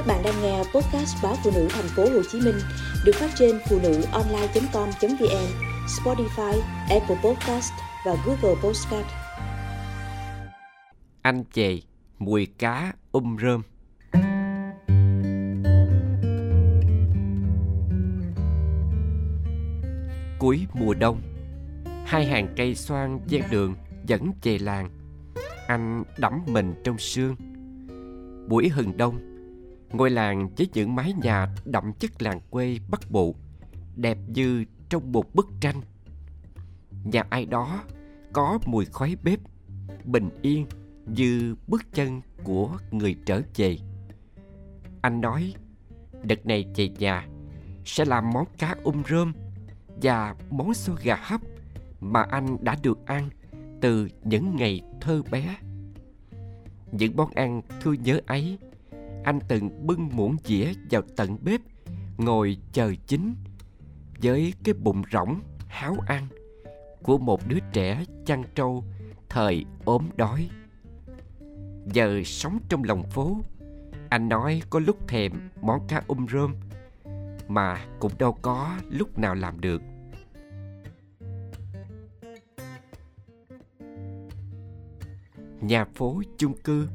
[0.00, 2.54] Các bạn đang nghe podcast báo phụ nữ thành phố Hồ Chí Minh
[3.04, 5.46] được phát trên phụ nữ online.com.vn,
[5.86, 7.72] Spotify, Apple Podcast
[8.06, 9.06] và Google Podcast.
[11.22, 11.78] Anh chề,
[12.18, 13.62] mùi cá, um rơm.
[20.38, 21.20] Cuối mùa đông,
[22.06, 23.74] hai hàng cây xoan ven đường
[24.06, 24.90] dẫn chè làng.
[25.66, 27.36] Anh đắm mình trong sương.
[28.48, 29.29] Buổi hừng đông,
[29.92, 33.34] ngôi làng với những mái nhà đậm chất làng quê Bắc Bộ,
[33.96, 35.80] đẹp như trong một bức tranh.
[37.04, 37.84] Nhà ai đó
[38.32, 39.40] có mùi khói bếp,
[40.04, 40.66] bình yên
[41.06, 43.78] như bước chân của người trở về.
[45.02, 45.54] Anh nói,
[46.22, 47.28] đợt này về nhà
[47.84, 49.32] sẽ làm món cá um rơm
[50.02, 51.40] và món xôi gà hấp
[52.00, 53.28] mà anh đã được ăn
[53.80, 55.56] từ những ngày thơ bé.
[56.92, 58.58] Những món ăn thương nhớ ấy,
[59.24, 61.60] anh từng bưng muỗng dĩa vào tận bếp,
[62.18, 63.34] ngồi chờ chín,
[64.22, 66.26] với cái bụng rỗng háo ăn
[67.02, 68.84] của một đứa trẻ chăn trâu
[69.28, 70.50] thời ốm đói.
[71.86, 73.40] Giờ sống trong lòng phố,
[74.08, 76.54] anh nói có lúc thèm món cá um rơm,
[77.48, 79.82] mà cũng đâu có lúc nào làm được.
[85.60, 86.88] Nhà phố chung cư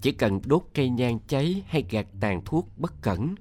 [0.00, 3.34] chỉ cần đốt cây nhang cháy hay gạt tàn thuốc bất cẩn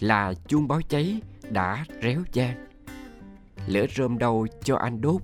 [0.00, 2.70] là chuông báo cháy đã réo gian
[3.66, 5.22] Lửa rơm đầu cho anh đốt.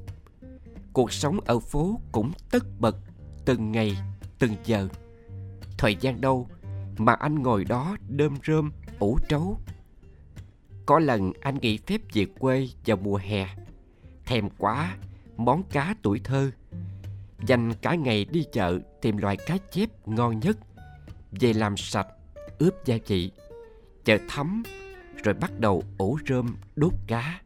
[0.93, 2.97] Cuộc sống ở phố cũng tất bật
[3.45, 3.97] từng ngày,
[4.39, 4.89] từng giờ.
[5.79, 6.49] Thời gian đâu
[6.99, 9.59] mà anh ngồi đó đơm rơm, ủ trấu.
[10.87, 13.49] Có lần anh nghỉ phép về quê vào mùa hè.
[14.27, 14.97] Thèm quá
[15.37, 16.51] món cá tuổi thơ
[17.47, 20.57] dành cả ngày đi chợ tìm loại cá chép ngon nhất
[21.31, 22.09] về làm sạch,
[22.59, 23.31] ướp gia vị
[24.05, 24.63] chờ thấm
[25.25, 27.41] rồi bắt đầu ủ rơm, đốt cá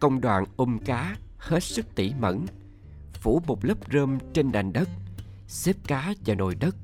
[0.00, 2.46] công đoạn ôm cá hết sức tỉ mẩn,
[3.14, 4.88] phủ một lớp rơm trên nền đất,
[5.46, 6.76] xếp cá vào nồi đất,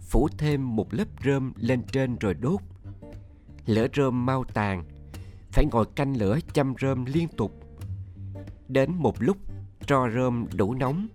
[0.00, 2.60] phủ thêm một lớp rơm lên trên rồi đốt
[3.66, 4.84] lửa rơm mau tàn,
[5.52, 7.52] phải ngồi canh lửa chăm rơm liên tục
[8.68, 9.36] đến một lúc,
[9.86, 11.08] tro rơm đủ nóng,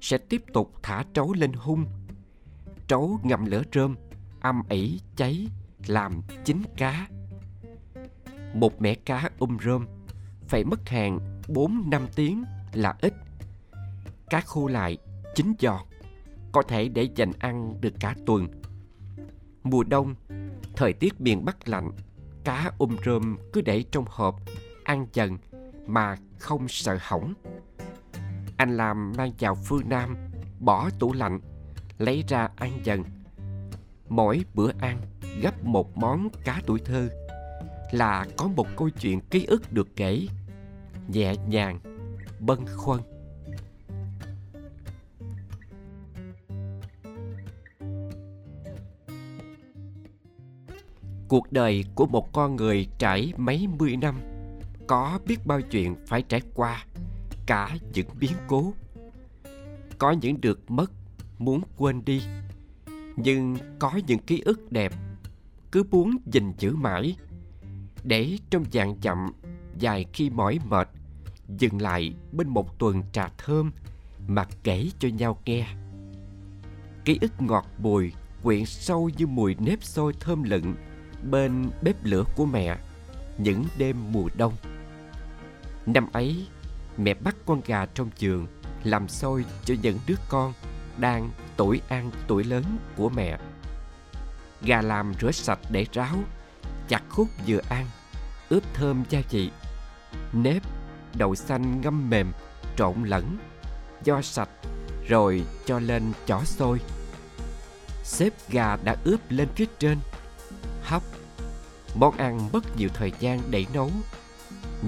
[0.00, 1.84] sẽ tiếp tục thả trấu lên hung.
[2.92, 3.96] Trấu ngậm lửa rơm,
[4.40, 5.48] âm ỉ cháy,
[5.86, 7.08] làm chín cá.
[8.54, 9.86] Một mẻ cá um rơm
[10.48, 13.14] phải mất hàng 4 năm tiếng là ít.
[14.30, 14.98] Cá khô lại,
[15.34, 15.80] chín giòn,
[16.52, 18.48] có thể để dành ăn được cả tuần.
[19.62, 20.14] Mùa đông,
[20.76, 21.90] thời tiết miền Bắc lạnh,
[22.44, 24.36] cá um rơm cứ để trong hộp,
[24.84, 25.38] ăn dần
[25.86, 27.34] mà không sợ hỏng.
[28.56, 30.16] Anh làm mang vào phương Nam
[30.60, 31.40] Bỏ tủ lạnh
[31.98, 33.04] Lấy ra ăn dần.
[34.08, 35.00] Mỗi bữa ăn,
[35.42, 37.08] gấp một món cá tuổi thơ
[37.92, 40.26] Là có một câu chuyện ký ức được kể,
[41.08, 41.80] Nhẹ nhàng,
[42.40, 43.00] bâng khuân
[51.28, 54.20] Cuộc đời của một con người trải mấy mươi năm,
[54.86, 56.84] Có biết bao chuyện phải trải qua,
[57.46, 58.72] cả những biến cố.
[59.98, 60.90] Có những được mất
[61.44, 62.22] muốn quên đi.
[63.16, 64.92] Nhưng có những ký ức đẹp,
[65.72, 67.16] cứ muốn gìn giữ mãi,
[68.04, 69.32] để trong dạng chậm,
[69.78, 70.88] dài khi mỏi mệt,
[71.48, 73.72] dừng lại bên một tuần trà thơm
[74.28, 75.66] mà kể cho nhau nghe.
[77.04, 80.74] Ký ức ngọt bùi, quyện sâu như mùi nếp xôi thơm lựng
[81.30, 82.78] bên bếp lửa của mẹ
[83.38, 84.52] những đêm mùa đông.
[85.86, 86.46] Năm ấy,
[86.96, 88.46] mẹ bắt con gà trong giường
[88.84, 90.52] làm xôi cho những đứa con
[90.98, 92.64] đang tuổi ăn tuổi lớn
[92.96, 93.38] của mẹ.
[94.62, 96.16] Gà làm rửa sạch để ráo,
[96.88, 97.86] chặt khúc vừa ăn,
[98.48, 99.50] ướp thơm gia vị,
[100.32, 100.62] nếp,
[101.14, 102.32] đậu xanh ngâm mềm,
[102.76, 103.38] trộn lẫn,
[104.04, 104.50] do sạch,
[105.08, 106.80] rồi cho lên chỏ xôi.
[108.04, 109.98] Xếp gà đã ướp lên phía trên,
[110.82, 111.02] hấp.
[111.94, 113.90] Món ăn mất nhiều thời gian để nấu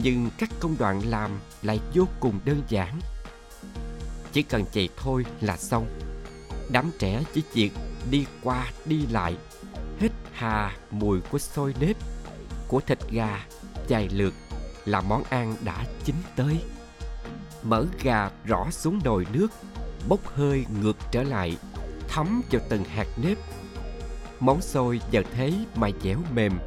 [0.03, 1.31] nhưng các công đoạn làm
[1.63, 3.01] lại vô cùng đơn giản
[4.35, 5.87] chỉ cần chạy thôi là xong.
[6.69, 7.71] Đám trẻ chỉ việc
[8.11, 9.37] đi qua đi lại,
[9.99, 11.97] hít hà mùi của xôi nếp,
[12.69, 13.47] của thịt gà
[13.89, 14.35] chài lượt
[14.85, 16.65] là món ăn đã chín tới.
[17.63, 19.49] Mỡ gà rõ xuống nồi nước,
[20.09, 21.57] bốc hơi ngược trở lại,
[22.09, 23.39] thấm vào từng hạt nếp.
[24.41, 26.59] Món xôi giờ thế mà dẻo mềm,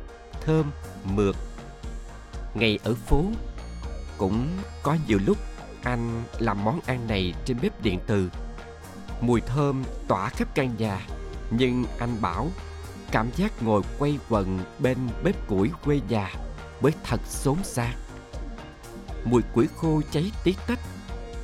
[0.42, 0.72] thơm,
[1.04, 1.36] mượt.
[2.54, 3.24] Ngày ở phố
[4.18, 4.48] cũng
[4.84, 5.38] có nhiều lúc
[5.84, 8.30] anh làm món ăn này trên bếp điện từ
[9.22, 11.08] mùi thơm tỏa khắp căn nhà,
[11.52, 12.48] nhưng anh bảo
[13.12, 16.34] cảm giác ngồi quay quần bên bếp củi quê nhà
[16.82, 17.94] mới thật xốn xác
[19.30, 20.80] mùi củi khô cháy tí tách,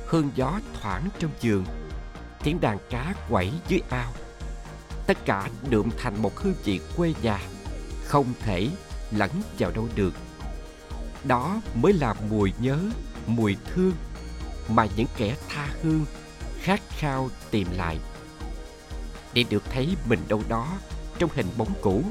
[0.06, 1.64] hương gió thoảng trong giường,
[2.44, 4.12] tiếng đàn cá quẩy dưới ao.
[5.06, 7.40] Tất cả đượm thành một hương vị quê nhà,
[8.04, 8.68] không thể
[9.10, 10.14] lẫn vào đâu được.
[11.24, 12.78] Đó mới là mùi nhớ,
[13.26, 13.92] mùi thương
[14.68, 16.06] mà những kẻ tha hương,
[16.60, 17.98] khát khao tìm lại.
[19.34, 20.68] Để được thấy mình đâu đó
[21.18, 22.02] trong hình bóng cũ.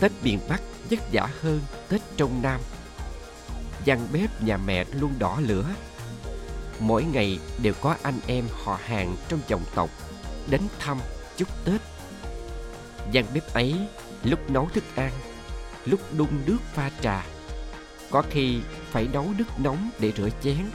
[0.00, 0.60] Tết miền bắc
[0.90, 2.60] vất vả hơn tết trong nam.
[3.84, 5.66] Gian bếp nhà mẹ luôn đỏ lửa.
[6.80, 9.90] Mỗi ngày đều có anh em họ hàng trong dòng tộc
[10.50, 10.98] đến thăm
[11.36, 11.80] chúc tết.
[13.10, 13.74] Gian bếp ấy
[14.24, 15.12] lúc nấu thức ăn,
[15.84, 17.24] lúc đun nước pha trà,
[18.10, 18.58] có khi
[18.90, 20.70] phải nấu nước nóng để rửa chén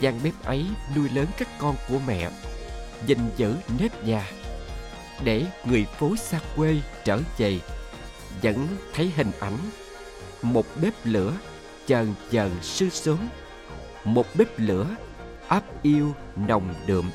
[0.00, 0.66] gian bếp ấy
[0.96, 2.30] nuôi lớn các con của mẹ,
[3.06, 4.30] gìn giữ nếp nhà,
[5.24, 7.58] để người phố xa quê trở về.
[8.42, 9.58] Vẫn thấy hình ảnh
[10.42, 11.32] một bếp lửa
[11.86, 13.28] chờn chờn sư sớm,
[14.04, 14.86] một bếp lửa
[15.48, 17.10] áp yêu nồng đượm.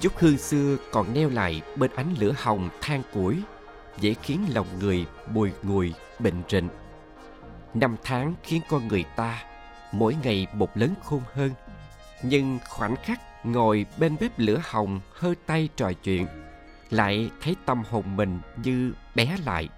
[0.00, 3.36] Chút hương xưa còn neo lại bên ánh lửa hồng than củi
[4.00, 6.68] dễ khiến lòng người bồi ngùi, bệnh rịnh
[7.80, 9.42] năm tháng khiến con người ta
[9.92, 11.50] mỗi ngày một lớn khôn hơn,
[12.22, 16.26] nhưng khoảnh khắc ngồi bên bếp lửa hồng, hơ tay trò chuyện,
[16.90, 19.68] lại thấy tâm hồn mình như bé lại.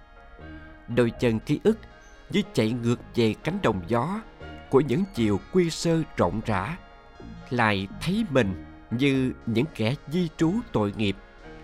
[0.87, 1.79] Đôi chân ký ức
[2.29, 4.21] như chạy ngược về cánh đồng gió
[4.69, 6.77] của những chiều quy sơ rộng rã,
[7.49, 11.15] lại thấy mình như những kẻ di trú tội nghiệp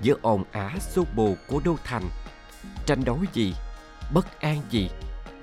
[0.02, 2.04] giữa ồn ả xô bồ của đô thành
[2.86, 3.56] tranh đấu gì?
[4.14, 4.90] Bất an gì?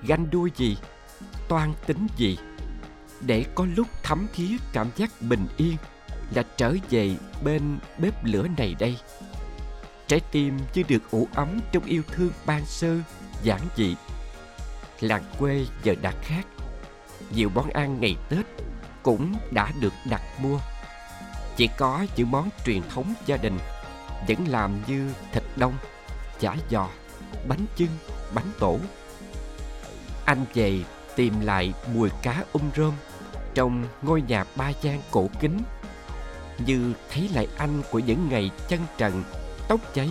[0.03, 0.77] Ganh đua gì?
[1.49, 2.39] Toan tính gì?
[3.21, 5.77] Để có lúc thấm thía cảm giác bình yên
[6.35, 8.97] là trở về bên bếp lửa này đây.
[10.07, 12.97] Trái tim như được ủ ấm trong yêu thương ban sơ,
[13.43, 13.97] giản dị.
[15.01, 16.47] Làng quê giờ đã khác.
[17.35, 18.47] Nhiều món ăn ngày tết
[19.03, 20.59] cũng đã được đặt mua.
[21.57, 23.59] Chỉ có những món truyền thống gia đình
[24.29, 25.75] vẫn làm như thịt đông,
[26.41, 26.89] chả giò
[27.49, 27.97] bánh chưng,
[28.35, 28.79] bánh tổ.
[30.25, 30.81] Anh về
[31.17, 32.93] tìm lại mùi cá um rơm
[33.55, 35.59] trong ngôi nhà ba gian cổ kính.
[36.67, 39.25] Như thấy lại anh của những ngày chân trần,
[39.69, 40.11] tóc cháy,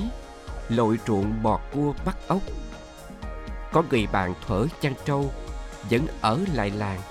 [0.69, 2.41] lội ruộng bò cua bắt ốc.
[3.73, 5.31] Có người bạn thuở chăn trâu,
[5.89, 7.01] vẫn ở lại làng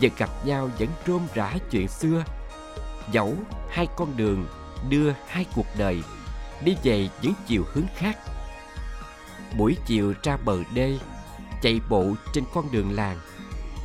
[0.00, 2.24] và gặp nhau, vẫn rôm rã chuyện xưa.
[3.12, 3.34] Dẫu
[3.70, 4.46] hai con đường
[4.88, 6.02] đưa hai cuộc đời
[6.64, 8.18] đi về những chiều hướng khác
[9.58, 10.98] buổi chiều ra bờ đê,
[11.62, 13.18] chạy bộ trên con đường làng,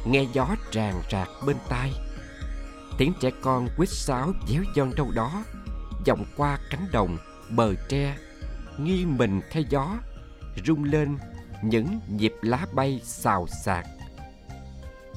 [0.05, 1.93] nghe gió ràng rạc bên tai.
[2.97, 5.43] Tiếng trẻ con quýt sáo déo giòn đâu đó,
[6.07, 7.17] vòng qua cánh đồng,
[7.49, 8.17] bờ tre
[8.77, 9.97] nghi mình theo gió,
[10.65, 11.17] rung lên
[11.61, 13.85] những nhịp lá bay xào xạc.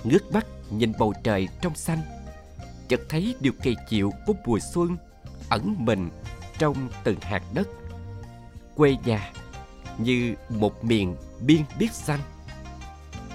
[0.04, 1.98] Ngước mắt nhìn bầu trời trong xanh,
[2.88, 4.96] chợt thấy điều kỳ diệu của mùa xuân
[5.48, 6.10] ẩn mình
[6.58, 7.68] trong từng hạt đất
[8.76, 9.32] quê nhà
[9.98, 12.20] như một miền biên biết xanh.